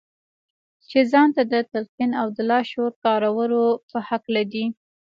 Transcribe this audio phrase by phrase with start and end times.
[0.89, 4.65] چې ځان ته د تلقين او د لاشعور د کارولو په هکله دي.